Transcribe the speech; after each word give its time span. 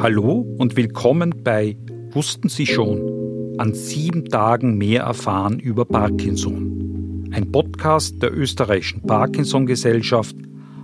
Hallo 0.00 0.46
und 0.58 0.76
willkommen 0.76 1.42
bei 1.42 1.76
Wussten 2.10 2.48
Sie 2.48 2.66
schon? 2.66 3.56
An 3.58 3.74
sieben 3.74 4.26
Tagen 4.26 4.78
mehr 4.78 5.02
erfahren 5.02 5.58
über 5.58 5.84
Parkinson. 5.84 7.28
Ein 7.32 7.50
Podcast 7.50 8.22
der 8.22 8.32
österreichischen 8.32 9.02
Parkinson-Gesellschaft 9.02 10.36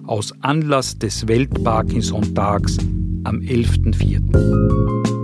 aus 0.05 0.35
Anlass 0.41 0.99
des 0.99 1.29
Welt-Parkinson-Tags 1.29 2.79
am 3.23 3.39
11.04. 3.39 5.15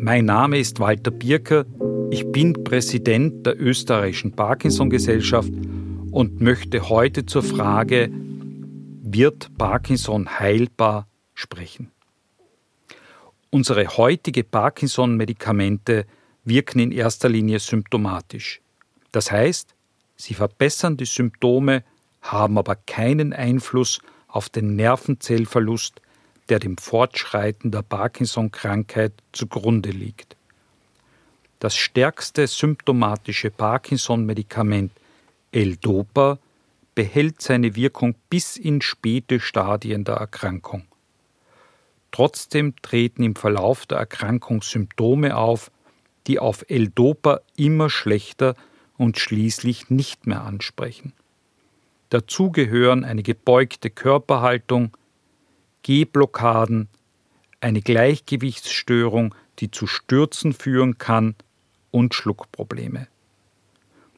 Mein 0.00 0.24
Name 0.24 0.58
ist 0.58 0.80
Walter 0.80 1.10
Birker. 1.10 1.66
Ich 2.10 2.26
bin 2.32 2.64
Präsident 2.64 3.44
der 3.44 3.60
österreichischen 3.60 4.32
Parkinson-Gesellschaft 4.32 5.52
und 6.10 6.40
möchte 6.40 6.88
heute 6.88 7.26
zur 7.26 7.42
Frage, 7.42 8.10
wird 8.10 9.50
Parkinson 9.58 10.38
heilbar 10.38 11.06
sprechen? 11.34 11.90
Unsere 13.50 13.86
heutige 13.96 14.42
Parkinson-Medikamente 14.42 16.06
wirken 16.44 16.78
in 16.78 16.92
erster 16.92 17.28
Linie 17.28 17.58
symptomatisch. 17.58 18.62
Das 19.12 19.30
heißt, 19.30 19.74
sie 20.16 20.34
verbessern 20.34 20.96
die 20.96 21.06
Symptome, 21.06 21.84
haben 22.22 22.58
aber 22.58 22.76
keinen 22.76 23.32
Einfluss 23.32 24.00
auf 24.28 24.48
den 24.48 24.76
Nervenzellverlust, 24.76 26.00
der 26.48 26.58
dem 26.58 26.78
Fortschreiten 26.78 27.70
der 27.70 27.82
Parkinson-Krankheit 27.82 29.12
zugrunde 29.32 29.90
liegt. 29.90 30.27
Das 31.58 31.76
stärkste 31.76 32.46
symptomatische 32.46 33.50
Parkinson-Medikament 33.50 34.92
L-Dopa 35.50 36.38
behält 36.94 37.42
seine 37.42 37.74
Wirkung 37.74 38.14
bis 38.30 38.56
in 38.56 38.80
späte 38.80 39.40
Stadien 39.40 40.04
der 40.04 40.16
Erkrankung. 40.16 40.86
Trotzdem 42.12 42.74
treten 42.82 43.22
im 43.22 43.34
Verlauf 43.34 43.86
der 43.86 43.98
Erkrankung 43.98 44.62
Symptome 44.62 45.36
auf, 45.36 45.70
die 46.26 46.38
auf 46.38 46.64
L-Dopa 46.68 47.40
immer 47.56 47.90
schlechter 47.90 48.54
und 48.96 49.18
schließlich 49.18 49.90
nicht 49.90 50.26
mehr 50.26 50.42
ansprechen. 50.42 51.12
Dazu 52.10 52.50
gehören 52.50 53.04
eine 53.04 53.22
gebeugte 53.22 53.90
Körperhaltung, 53.90 54.96
Gehblockaden, 55.82 56.88
eine 57.60 57.82
Gleichgewichtsstörung, 57.82 59.34
die 59.58 59.70
zu 59.70 59.86
Stürzen 59.86 60.52
führen 60.52 60.98
kann, 60.98 61.34
und 61.90 62.14
Schluckprobleme. 62.14 63.08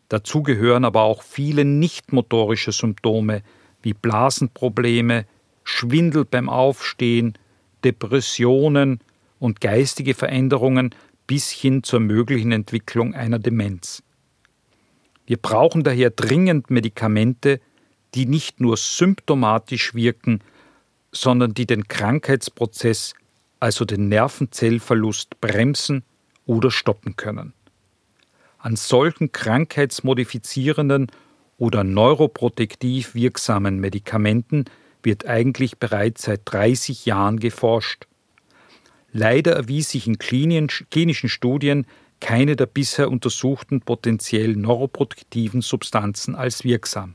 Dazu 0.08 0.42
gehören 0.42 0.84
aber 0.84 1.02
auch 1.02 1.22
viele 1.22 1.64
nichtmotorische 1.64 2.72
Symptome 2.72 3.42
wie 3.82 3.94
Blasenprobleme, 3.94 5.26
Schwindel 5.62 6.24
beim 6.24 6.48
Aufstehen, 6.48 7.38
Depressionen 7.84 9.00
und 9.38 9.60
geistige 9.60 10.14
Veränderungen 10.14 10.94
bis 11.26 11.50
hin 11.50 11.82
zur 11.84 12.00
möglichen 12.00 12.50
Entwicklung 12.50 13.14
einer 13.14 13.38
Demenz. 13.38 14.02
Wir 15.26 15.36
brauchen 15.36 15.84
daher 15.84 16.10
dringend 16.10 16.70
Medikamente, 16.70 17.60
die 18.14 18.26
nicht 18.26 18.60
nur 18.60 18.76
symptomatisch 18.76 19.94
wirken, 19.94 20.40
sondern 21.12 21.54
die 21.54 21.66
den 21.66 21.86
Krankheitsprozess, 21.86 23.14
also 23.60 23.84
den 23.84 24.08
Nervenzellverlust, 24.08 25.40
bremsen 25.40 26.02
oder 26.46 26.72
stoppen 26.72 27.14
können. 27.14 27.52
An 28.62 28.76
solchen 28.76 29.32
krankheitsmodifizierenden 29.32 31.10
oder 31.56 31.82
neuroprotektiv 31.82 33.14
wirksamen 33.14 33.78
Medikamenten 33.80 34.66
wird 35.02 35.26
eigentlich 35.26 35.78
bereits 35.78 36.22
seit 36.22 36.42
30 36.44 37.06
Jahren 37.06 37.40
geforscht. 37.40 38.06
Leider 39.12 39.52
erwies 39.52 39.90
sich 39.90 40.06
in 40.06 40.18
klinischen 40.18 41.28
Studien 41.28 41.86
keine 42.20 42.54
der 42.54 42.66
bisher 42.66 43.10
untersuchten 43.10 43.80
potenziell 43.80 44.54
neuroprotektiven 44.54 45.62
Substanzen 45.62 46.34
als 46.34 46.64
wirksam. 46.64 47.14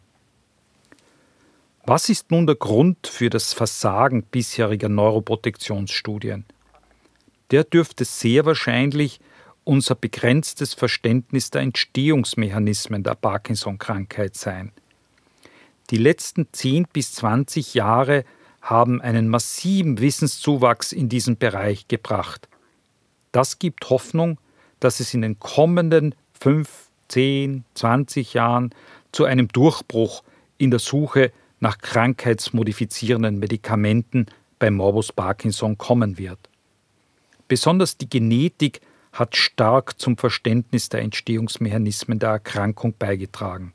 Was 1.85 2.09
ist 2.09 2.31
nun 2.31 2.47
der 2.47 2.55
Grund 2.55 3.05
für 3.05 3.29
das 3.29 3.53
Versagen 3.53 4.23
bisheriger 4.23 4.89
Neuroprotektionsstudien? 4.89 6.45
Der 7.51 7.63
dürfte 7.63 8.03
sehr 8.03 8.45
wahrscheinlich 8.45 9.19
unser 9.65 9.95
begrenztes 9.95 10.73
Verständnis 10.73 11.49
der 11.49 11.61
Entstehungsmechanismen 11.61 13.03
der 13.03 13.15
Parkinson-Krankheit 13.15 14.35
sein. 14.35 14.71
Die 15.89 15.97
letzten 15.97 16.47
10 16.51 16.87
bis 16.93 17.13
20 17.13 17.73
Jahre 17.73 18.23
haben 18.61 19.01
einen 19.01 19.27
massiven 19.27 19.99
Wissenszuwachs 19.99 20.91
in 20.91 21.09
diesem 21.09 21.37
Bereich 21.37 21.87
gebracht. 21.87 22.47
Das 23.31 23.59
gibt 23.59 23.89
Hoffnung, 23.89 24.39
dass 24.79 24.99
es 24.99 25.13
in 25.13 25.21
den 25.21 25.39
kommenden 25.39 26.15
5, 26.39 26.69
10, 27.09 27.63
20 27.75 28.33
Jahren 28.33 28.73
zu 29.11 29.25
einem 29.25 29.47
Durchbruch 29.47 30.23
in 30.57 30.71
der 30.71 30.79
Suche 30.79 31.31
nach 31.59 31.77
krankheitsmodifizierenden 31.77 33.39
Medikamenten 33.39 34.27
bei 34.59 34.71
Morbus 34.71 35.11
Parkinson 35.11 35.77
kommen 35.77 36.17
wird. 36.17 36.39
Besonders 37.47 37.97
die 37.97 38.09
Genetik 38.09 38.81
hat 39.15 39.35
stark 39.35 39.99
zum 39.99 40.17
Verständnis 40.17 40.89
der 40.89 41.01
Entstehungsmechanismen 41.01 42.19
der 42.19 42.29
Erkrankung 42.29 42.93
beigetragen. 42.97 43.73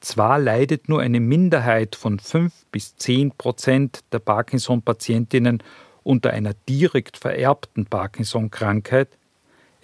Zwar 0.00 0.38
leidet 0.38 0.88
nur 0.88 1.00
eine 1.00 1.20
Minderheit 1.20 1.96
von 1.96 2.18
5 2.18 2.52
bis 2.72 2.96
10 2.96 3.30
Prozent 3.32 4.00
der 4.12 4.18
Parkinson-Patientinnen 4.18 5.62
unter 6.02 6.30
einer 6.30 6.54
direkt 6.68 7.16
vererbten 7.16 7.86
Parkinson-Krankheit, 7.86 9.08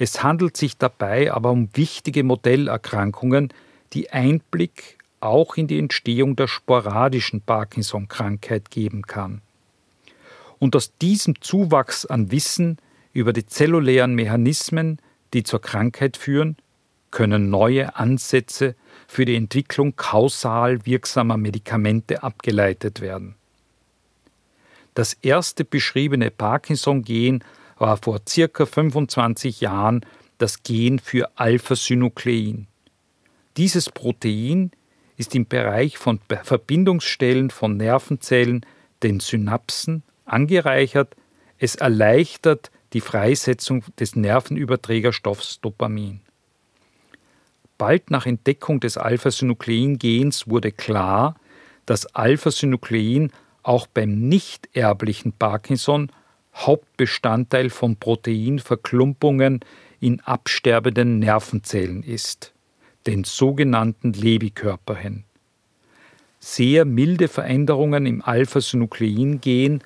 es 0.02 0.22
handelt 0.22 0.56
sich 0.56 0.78
dabei 0.78 1.30
aber 1.30 1.50
um 1.50 1.68
wichtige 1.74 2.24
Modellerkrankungen, 2.24 3.52
die 3.92 4.08
Einblick 4.08 4.96
auch 5.20 5.58
in 5.58 5.66
die 5.66 5.78
Entstehung 5.78 6.36
der 6.36 6.48
sporadischen 6.48 7.42
Parkinson-Krankheit 7.42 8.70
geben 8.70 9.02
kann. 9.02 9.42
Und 10.58 10.74
aus 10.74 10.96
diesem 11.02 11.42
Zuwachs 11.42 12.06
an 12.06 12.30
Wissen 12.30 12.78
über 13.12 13.32
die 13.32 13.46
zellulären 13.46 14.14
Mechanismen, 14.14 14.98
die 15.32 15.42
zur 15.42 15.60
Krankheit 15.60 16.16
führen, 16.16 16.56
können 17.10 17.50
neue 17.50 17.96
Ansätze 17.96 18.76
für 19.08 19.24
die 19.24 19.34
Entwicklung 19.34 19.96
kausal 19.96 20.86
wirksamer 20.86 21.36
Medikamente 21.36 22.22
abgeleitet 22.22 23.00
werden. 23.00 23.34
Das 24.94 25.14
erste 25.14 25.64
beschriebene 25.64 26.30
Parkinson-Gen 26.30 27.42
war 27.78 27.96
vor 27.96 28.20
circa 28.28 28.66
25 28.66 29.60
Jahren 29.60 30.04
das 30.38 30.62
Gen 30.62 30.98
für 30.98 31.30
Alpha-Synuklein. 31.36 32.66
Dieses 33.56 33.90
Protein 33.90 34.70
ist 35.16 35.34
im 35.34 35.46
Bereich 35.46 35.98
von 35.98 36.20
Verbindungsstellen 36.42 37.50
von 37.50 37.76
Nervenzellen, 37.76 38.64
den 39.02 39.20
Synapsen, 39.20 40.02
angereichert. 40.24 41.14
Es 41.58 41.74
erleichtert 41.74 42.70
die 42.92 43.00
Freisetzung 43.00 43.84
des 43.98 44.16
Nervenüberträgerstoffs 44.16 45.60
Dopamin. 45.60 46.20
Bald 47.78 48.10
nach 48.10 48.26
Entdeckung 48.26 48.80
des 48.80 48.96
Alpha-Synuklein-Gens 48.98 50.48
wurde 50.48 50.72
klar, 50.72 51.36
dass 51.86 52.06
Alpha-Synuklein 52.14 53.32
auch 53.62 53.86
beim 53.86 54.28
nicht 54.28 54.68
erblichen 54.74 55.32
Parkinson 55.32 56.10
Hauptbestandteil 56.54 57.70
von 57.70 57.96
Proteinverklumpungen 57.96 59.60
in 60.00 60.20
absterbenden 60.20 61.18
Nervenzellen 61.18 62.02
ist 62.02 62.52
den 63.06 63.24
sogenannten 63.24 64.12
Lebikörperchen. 64.12 65.24
Sehr 66.38 66.84
milde 66.84 67.28
Veränderungen 67.28 68.06
im 68.06 68.22
Alpha-Synuklein-Gen 68.22 69.82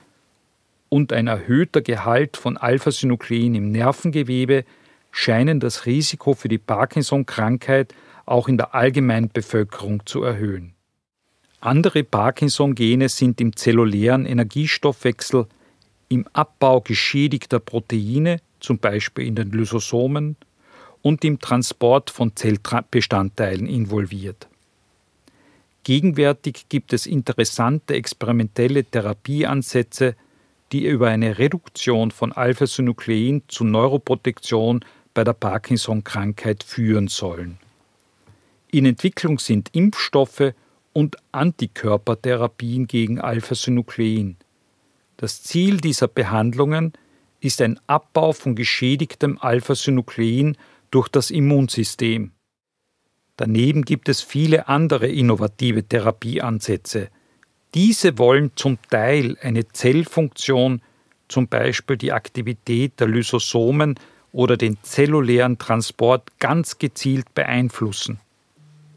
und 0.94 1.12
ein 1.12 1.26
erhöhter 1.26 1.82
Gehalt 1.82 2.36
von 2.36 2.56
Alpha-Synuklein 2.56 3.56
im 3.56 3.72
Nervengewebe 3.72 4.64
scheinen 5.10 5.58
das 5.58 5.86
Risiko 5.86 6.34
für 6.34 6.46
die 6.46 6.58
Parkinson-Krankheit 6.58 7.92
auch 8.26 8.46
in 8.46 8.58
der 8.58 8.76
allgemeinen 8.76 9.28
Bevölkerung 9.28 10.06
zu 10.06 10.22
erhöhen. 10.22 10.74
Andere 11.58 12.04
Parkinson-Gene 12.04 13.08
sind 13.08 13.40
im 13.40 13.56
zellulären 13.56 14.24
Energiestoffwechsel, 14.24 15.46
im 16.10 16.28
Abbau 16.32 16.80
geschädigter 16.80 17.58
Proteine, 17.58 18.36
zum 18.60 18.78
Beispiel 18.78 19.26
in 19.26 19.34
den 19.34 19.50
Lysosomen, 19.50 20.36
und 21.02 21.24
im 21.24 21.40
Transport 21.40 22.08
von 22.10 22.36
Zellbestandteilen 22.36 23.66
involviert. 23.66 24.46
Gegenwärtig 25.82 26.66
gibt 26.68 26.92
es 26.92 27.06
interessante 27.06 27.94
experimentelle 27.94 28.84
Therapieansätze, 28.84 30.14
die 30.74 30.86
über 30.86 31.06
eine 31.06 31.38
Reduktion 31.38 32.10
von 32.10 32.32
Alpha-Synuklein 32.32 33.42
zu 33.46 33.62
Neuroprotektion 33.62 34.84
bei 35.14 35.22
der 35.22 35.32
Parkinson-Krankheit 35.32 36.64
führen 36.64 37.06
sollen. 37.06 37.58
In 38.72 38.84
Entwicklung 38.84 39.38
sind 39.38 39.68
Impfstoffe 39.70 40.52
und 40.92 41.16
Antikörpertherapien 41.30 42.88
gegen 42.88 43.20
Alpha-Synuklein. 43.20 44.36
Das 45.16 45.44
Ziel 45.44 45.76
dieser 45.76 46.08
Behandlungen 46.08 46.92
ist 47.38 47.62
ein 47.62 47.78
Abbau 47.86 48.32
von 48.32 48.56
geschädigtem 48.56 49.38
Alpha-Synuklein 49.40 50.56
durch 50.90 51.06
das 51.06 51.30
Immunsystem. 51.30 52.32
Daneben 53.36 53.84
gibt 53.84 54.08
es 54.08 54.22
viele 54.22 54.66
andere 54.66 55.06
innovative 55.06 55.84
Therapieansätze. 55.84 57.10
Diese 57.74 58.18
wollen 58.18 58.52
zum 58.54 58.78
Teil 58.88 59.36
eine 59.42 59.66
Zellfunktion, 59.68 60.80
zum 61.26 61.48
Beispiel 61.48 61.96
die 61.96 62.12
Aktivität 62.12 63.00
der 63.00 63.08
Lysosomen 63.08 63.98
oder 64.32 64.56
den 64.56 64.78
zellulären 64.82 65.58
Transport 65.58 66.38
ganz 66.38 66.78
gezielt 66.78 67.34
beeinflussen. 67.34 68.20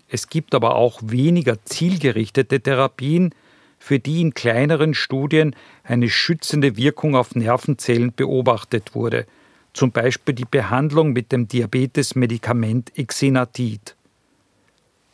Es 0.10 0.30
gibt 0.30 0.54
aber 0.54 0.76
auch 0.76 1.00
weniger 1.04 1.64
zielgerichtete 1.66 2.62
Therapien, 2.62 3.34
für 3.80 4.00
die 4.00 4.22
in 4.22 4.34
kleineren 4.34 4.94
Studien 4.94 5.56
eine 5.84 6.10
schützende 6.10 6.78
Wirkung 6.78 7.16
auf 7.16 7.36
Nervenzellen 7.36 8.14
beobachtet 8.14 8.96
wurde, 8.96 9.26
zum 9.74 9.92
Beispiel 9.92 10.34
die 10.34 10.46
Behandlung 10.46 11.14
mit 11.14 11.32
dem 11.32 11.48
Diabetesmedikament 11.48 12.98
Exenatid. 12.98 13.96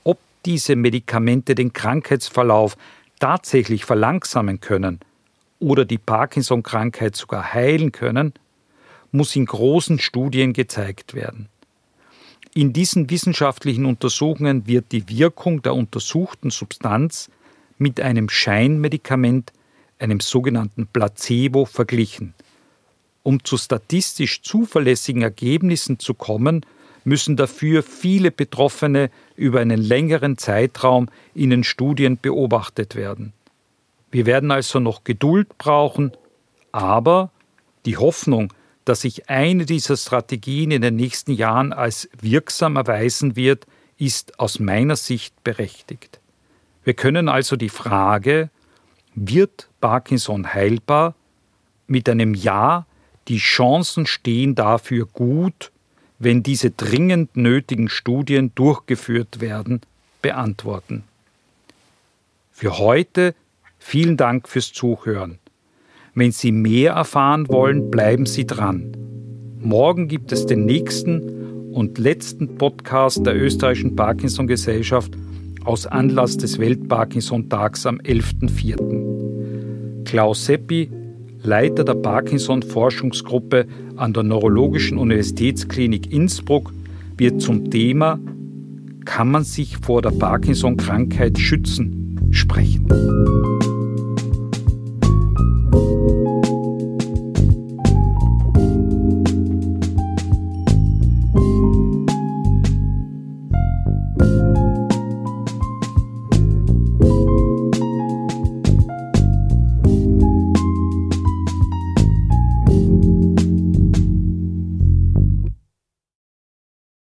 Ob 0.04 0.20
diese 0.46 0.76
Medikamente 0.76 1.56
den 1.56 1.74
Krankheitsverlauf 1.74 2.78
tatsächlich 3.24 3.86
verlangsamen 3.86 4.60
können 4.60 5.00
oder 5.60 5.86
die 5.86 5.98
Parkinson-Krankheit 5.98 7.16
sogar 7.16 7.54
heilen 7.54 7.94
können, 7.94 8.34
muss 9.14 9.38
in 9.38 9.46
großen 9.46 9.98
Studien 9.98 10.52
gezeigt 10.52 11.14
werden. 11.14 11.48
In 12.54 12.74
diesen 12.74 13.10
wissenschaftlichen 13.10 13.86
Untersuchungen 13.86 14.68
wird 14.68 14.92
die 14.92 15.08
Wirkung 15.08 15.62
der 15.62 15.74
untersuchten 15.74 16.50
Substanz 16.50 17.32
mit 17.78 18.02
einem 18.02 18.28
Scheinmedikament, 18.28 19.54
einem 20.00 20.20
sogenannten 20.20 20.88
Placebo, 20.88 21.64
verglichen. 21.64 22.34
Um 23.24 23.42
zu 23.46 23.56
statistisch 23.58 24.42
zuverlässigen 24.42 25.22
Ergebnissen 25.22 25.98
zu 25.98 26.14
kommen, 26.14 26.66
müssen 27.04 27.36
dafür 27.36 27.84
viele 27.84 28.32
Betroffene 28.32 29.10
über 29.36 29.60
einen 29.60 29.82
längeren 29.82 30.38
Zeitraum 30.38 31.10
in 31.34 31.50
den 31.50 31.64
Studien 31.64 32.18
beobachtet 32.22 32.96
werden. 32.96 33.34
Wir 34.12 34.26
werden 34.26 34.52
also 34.52 34.80
noch 34.80 35.04
Geduld 35.04 35.58
brauchen, 35.58 36.12
aber 36.72 37.32
die 37.86 37.98
Hoffnung, 37.98 38.54
dass 38.86 39.02
sich 39.02 39.30
eine 39.30 39.66
dieser 39.66 39.98
Strategien 39.98 40.72
in 40.72 40.82
den 40.82 40.96
nächsten 40.96 41.32
Jahren 41.32 41.74
als 41.74 42.10
wirksam 42.20 42.76
erweisen 42.76 43.36
wird, 43.36 43.66
ist 43.98 44.40
aus 44.40 44.60
meiner 44.60 44.96
Sicht 44.96 45.44
berechtigt. 45.44 46.20
Wir 46.84 46.94
können 46.94 47.30
also 47.30 47.56
die 47.56 47.70
Frage, 47.70 48.50
wird 49.16 49.70
Parkinson 49.80 50.54
heilbar, 50.54 51.16
mit 51.88 52.10
einem 52.10 52.34
Ja, 52.34 52.86
die 53.28 53.38
Chancen 53.38 54.06
stehen 54.06 54.56
dafür 54.56 55.06
gut, 55.06 55.72
wenn 56.24 56.44
diese 56.44 56.72
dringend 56.72 57.36
nötigen 57.36 57.90
Studien 57.90 58.52
durchgeführt 58.56 59.42
werden, 59.42 59.82
beantworten. 60.22 61.04
Für 62.52 62.78
heute 62.78 63.36
vielen 63.80 64.16
Dank 64.16 64.48
fürs 64.48 64.72
Zuhören. 64.72 65.40
Wenn 66.16 66.32
Sie 66.32 66.52
mehr 66.52 66.94
erfahren 66.94 67.50
wollen, 67.50 67.92
bleiben 67.92 68.26
Sie 68.26 68.46
dran. 68.46 68.96
Morgen 69.60 70.08
gibt 70.08 70.32
es 70.32 70.46
den 70.46 70.66
nächsten 70.66 71.72
und 71.74 71.98
letzten 71.98 72.58
Podcast 72.58 73.26
der 73.26 73.36
österreichischen 73.36 73.96
Parkinson 73.96 74.48
Gesellschaft 74.48 75.14
aus 75.66 75.88
Anlass 75.88 76.38
des 76.38 76.60
Welt-Parkinson-Tags 76.60 77.86
am 77.86 77.98
11.04. 77.98 80.06
Klaus 80.06 80.46
Seppi, 80.46 80.90
Leiter 81.44 81.84
der 81.84 81.96
Parkinson-Forschungsgruppe 81.96 83.68
an 83.98 84.14
der 84.14 84.24
Neurologischen 84.24 84.98
Universitätsklinik 84.98 86.12
Innsbruck, 86.12 86.72
wird 87.18 87.42
zum 87.42 87.70
Thema 87.70 88.20
Kann 89.06 89.30
man 89.30 89.44
sich 89.44 89.78
vor 89.78 90.02
der 90.02 90.12
Parkinson-Krankheit 90.12 91.38
schützen? 91.38 92.04
sprechen. 92.32 92.88